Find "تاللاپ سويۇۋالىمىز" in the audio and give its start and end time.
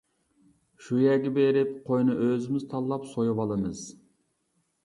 2.73-3.85